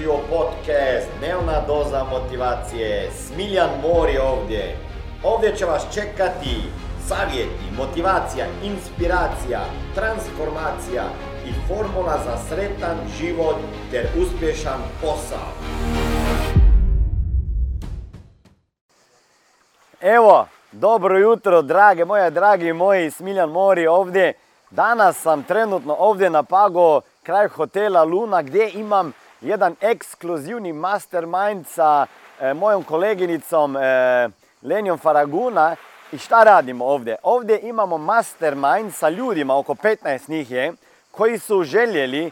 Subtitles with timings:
[0.00, 3.10] došli u podcast Dnevna doza motivacije.
[3.10, 4.76] Smiljan Mor je ovdje.
[5.24, 6.56] Ovdje će vas čekati
[7.08, 9.60] savjeti, motivacija, inspiracija,
[9.94, 11.02] transformacija
[11.46, 13.56] i formula za sretan život
[13.90, 15.48] ter uspješan posao.
[20.00, 24.32] Evo, dobro jutro, drage moje, dragi moji, Smiljan Mori ovdje.
[24.70, 32.06] Danas sam trenutno ovdje na Pago, kraj hotela Luna, gdje imam jedan ekskluzivni mastermind sa
[32.40, 34.28] e, mojom koleginicom e,
[34.62, 35.76] Lenijom Faraguna.
[36.12, 37.16] I šta radimo ovdje?
[37.22, 40.72] Ovdje imamo mastermind sa ljudima, oko 15 njih je,
[41.10, 42.30] koji su željeli,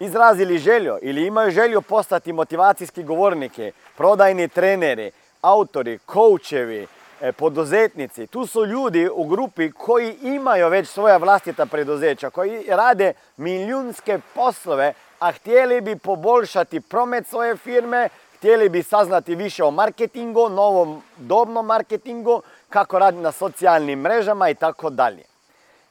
[0.00, 5.10] izrazili želju ili imaju želju postati motivacijski govornike, prodajni treneri,
[5.40, 6.86] autori, coachevi,
[7.20, 8.26] e, poduzetnici.
[8.26, 14.92] Tu su ljudi u grupi koji imaju već svoja vlastita preduzeća, koji rade milijunske poslove,
[15.24, 21.66] a htjeli bi poboljšati promet svoje firme, htjeli bi saznati više o marketingu, novom dobnom
[21.66, 25.22] marketingu, kako radi na socijalnim mrežama i tako dalje.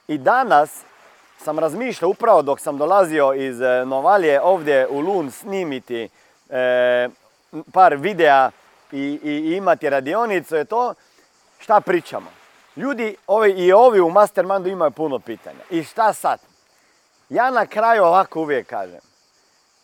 [0.07, 0.81] I danas
[1.37, 6.09] sam razmišljao upravo dok sam dolazio iz e, Novalje ovdje u Lun snimiti
[6.49, 7.09] e,
[7.73, 8.51] par videa
[8.91, 10.93] i, i imati radionicu je to
[11.59, 12.29] šta pričamo.
[12.75, 15.63] Ljudi ovi, i ovi u Mastermindu imaju puno pitanja.
[15.69, 16.39] I šta sad?
[17.29, 19.12] Ja na kraju ovako uvijek kažem,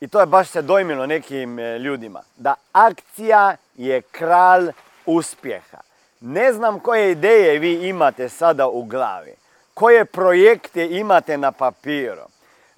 [0.01, 4.71] i to je baš se dojmilo nekim e, ljudima, da akcija je kralj
[5.05, 5.77] uspjeha.
[6.21, 9.33] Ne znam koje ideje vi imate sada u glavi,
[9.73, 12.21] koje projekte imate na papiru,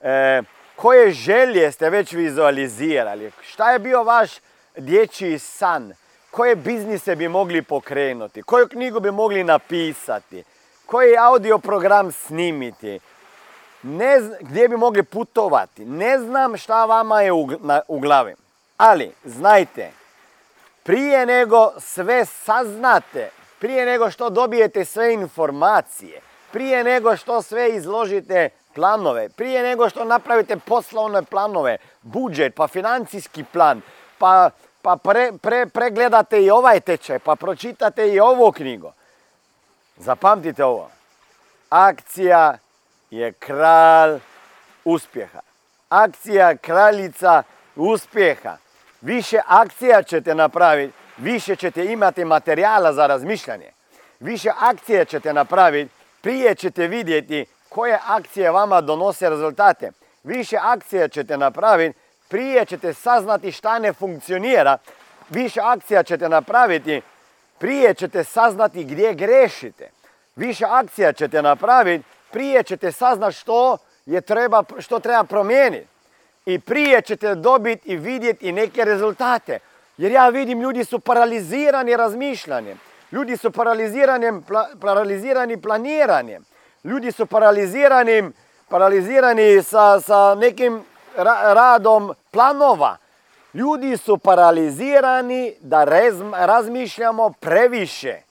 [0.01, 0.41] e,
[0.75, 4.31] koje želje ste već vizualizirali, šta je bio vaš
[4.77, 5.93] dječji san,
[6.31, 10.43] koje biznise bi mogli pokrenuti, koju knjigu bi mogli napisati,
[10.85, 12.99] koji audio program snimiti,
[13.83, 15.85] ne gdje bi mogli putovati.
[15.85, 17.47] Ne znam šta vama je u,
[17.87, 18.35] u glavi.
[18.77, 19.91] Ali, znajte,
[20.83, 26.21] prije nego sve saznate, prije nego što dobijete sve informacije,
[26.51, 33.43] prije nego što sve izložite planove, prije nego što napravite poslovne planove, budžet, pa financijski
[33.43, 33.81] plan,
[34.17, 34.49] pa,
[34.81, 38.91] pa pre, pre, pregledate i ovaj tečaj, pa pročitate i ovu knjigu.
[39.97, 40.89] Zapamtite ovo.
[41.69, 42.57] Akcija
[43.11, 44.19] je kralj
[44.85, 45.39] uspjeha.
[45.89, 47.43] Akcija kraljica
[47.75, 48.57] uspjeha.
[49.01, 53.71] Više akcija ćete napraviti, više ćete imati materijala za razmišljanje.
[54.19, 55.91] Više akcije ćete napraviti,
[56.21, 59.91] prije ćete vidjeti koje akcije vama donose rezultate.
[60.23, 64.77] Više akcija ćete napraviti, prije ćete saznati šta ne funkcionira.
[65.29, 67.01] Više akcija ćete napraviti,
[67.57, 69.89] prije ćete saznati gdje grešite.
[70.35, 75.87] Više akcija ćete napraviti, prije ćete saznati što, je treba, što treba promijeniti.
[76.45, 79.59] I prije ćete dobiti i vidjeti neke rezultate.
[79.97, 82.79] Jer ja vidim ljudi su paralizirani razmišljanjem.
[83.11, 84.41] Ljudi su paralizirani,
[84.81, 86.45] paralizirani planiranjem.
[86.83, 88.31] Ljudi su paralizirani,
[88.69, 90.83] paralizirani sa, sa nekim
[91.53, 92.97] radom planova.
[93.53, 95.83] Ljudi su paralizirani da
[96.31, 98.21] razmišljamo previše.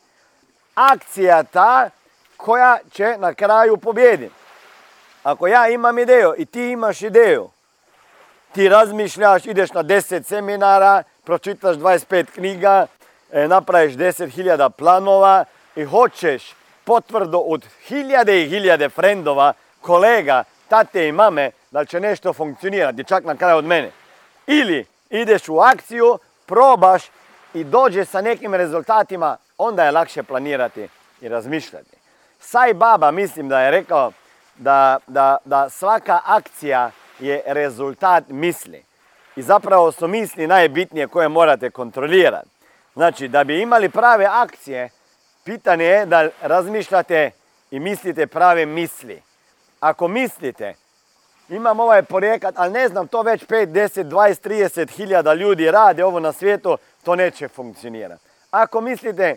[0.74, 1.90] Akcija ta
[2.44, 4.34] koja će na kraju pobjediti.
[5.22, 7.50] Ako ja imam ideju i ti imaš ideju,
[8.52, 12.86] ti razmišljaš, ideš na 10 seminara, pročitaš 25 knjiga,
[13.32, 15.44] e, napraviš 10.000 planova
[15.76, 22.32] i hoćeš potvrdu od hiljade i hiljade frendova, kolega, tate i mame, da će nešto
[22.32, 23.90] funkcionirati, čak na kraju od mene.
[24.46, 27.02] Ili ideš u akciju, probaš
[27.54, 30.88] i dođeš sa nekim rezultatima, onda je lakše planirati
[31.20, 31.99] i razmišljati.
[32.40, 34.12] Sai Baba mislim da je rekao
[34.56, 38.84] da, da, da svaka akcija je rezultat misli.
[39.36, 42.48] I zapravo su misli najbitnije koje morate kontrolirati.
[42.94, 44.90] Znači, da bi imali prave akcije,
[45.44, 47.30] pitanje je da razmišljate
[47.70, 49.22] i mislite prave misli.
[49.80, 50.74] Ako mislite,
[51.48, 56.04] imam ovaj projekat, ali ne znam, to već 5, 10, 20, 30 hiljada ljudi rade
[56.04, 58.24] ovo na svijetu, to neće funkcionirati.
[58.50, 59.36] Ako mislite,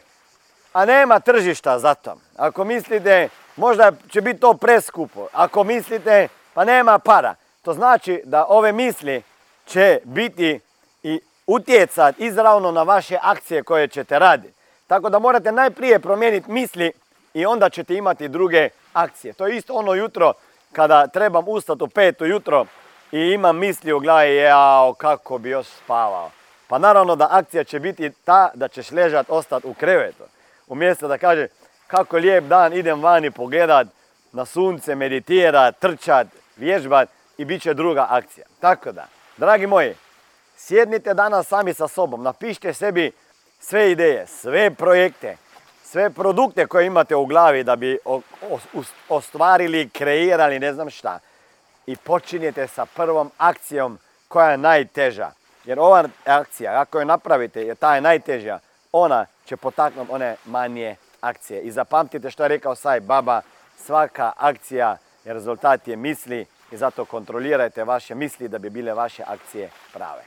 [0.74, 2.16] a nema tržišta za to.
[2.38, 8.46] Ako mislite možda će biti to preskupo, ako mislite pa nema para, to znači da
[8.50, 9.24] ove misli
[9.66, 10.60] će biti
[11.04, 14.54] i utjecat izravno na vaše akcije koje ćete raditi.
[14.88, 16.92] Tako da morate najprije promijeniti misli
[17.34, 19.34] i onda ćete imati druge akcije.
[19.34, 20.34] To je isto ono jutro
[20.72, 22.66] kada trebam ustati u pet jutro
[23.12, 26.31] i imam misli u glavi, jao, kako bi još spavao.
[26.68, 30.24] Pa naravno da akcija će biti ta da ćeš ležati, ostati u krevetu
[30.74, 31.48] umjesto da kaže
[31.88, 33.88] kako lijep dan, idem vani pogledat
[34.31, 36.28] na sunce, meditirat, trčat,
[36.58, 38.46] vježbat i bit će druga akcija.
[38.60, 39.96] Tako da, dragi moji,
[40.58, 43.12] Sjednite danas sami sa sobom, napišite sebi
[43.60, 45.38] sve ideje, sve projekte,
[45.84, 47.98] sve produkte koje imate u glavi da bi
[49.10, 51.20] ostvarili, kreirali, ne znam šta.
[51.86, 55.31] I počinjete sa prvom akcijom koja je najteža.
[55.66, 58.60] Jer ova akcija, ako je napravite, je ta je najteža,
[58.94, 61.62] ona će potaknuti one manje akcije.
[61.62, 63.42] I zapamtite što je rekao Saj Baba,
[63.78, 69.69] svaka akcija rezultat je misli i zato kontrolirajte vaše misli da bi bile vaše akcije
[69.94, 70.22] prave.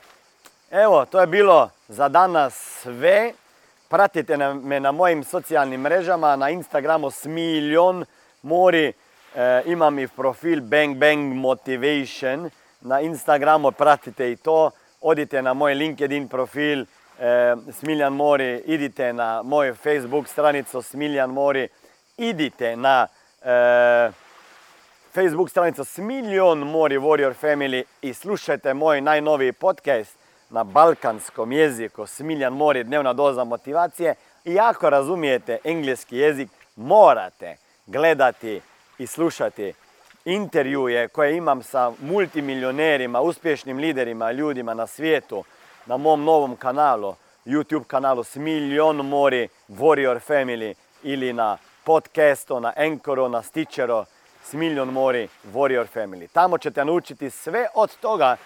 [0.70, 3.32] Evo, to je bilo za danas sve.
[3.88, 8.04] Pratite me na mojim socijalnim mrežama, na Instagramu Smiljon
[8.42, 8.92] Mori.
[9.34, 12.50] E, imam i profil Bang Bang Motivation.
[12.80, 14.70] Na Instagramu pratite i to.
[15.00, 16.84] Odite na moj LinkedIn profil
[17.20, 18.62] e, Smiljan Mori.
[18.66, 21.68] Idite na moju Facebook stranicu Smiljan Mori.
[22.16, 23.06] Idite na
[23.42, 24.10] e,
[25.14, 30.16] Facebook stranicu Smiljon Mori Warrior Family i slušajte moj najnoviji podcast
[30.50, 34.14] na balkanskom jeziku Smiljan Mori dnevna doza motivacije
[34.44, 38.60] i ako razumijete engleski jezik morate gledati
[38.98, 39.72] i slušati
[40.24, 45.44] intervjuje koje imam sa multimilionerima, uspješnim liderima, ljudima na svijetu
[45.86, 53.28] na mom novom kanalu, YouTube kanalu Smiljon Mori Warrior Family ili na podcastu, na Anchoru,
[53.28, 54.04] na Stitcheru
[54.44, 56.28] Smiljon Mori Warrior Family.
[56.32, 58.36] Tamo ćete naučiti sve od toga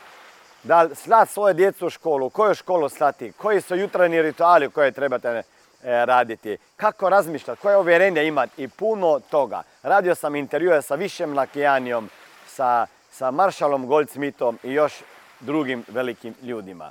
[0.63, 5.29] da slati svoje djecu u školu, koju školu slati, koji su jutarnji rituali koje trebate
[5.29, 5.43] e,
[5.83, 9.63] raditi, kako razmišljati, koje uvjerenje imati i puno toga.
[9.83, 12.11] Radio sam intervjue sa Višem Lakijanijom,
[12.47, 14.93] sa, sa Maršalom Goldsmithom i još
[15.41, 16.91] drugim velikim ljudima.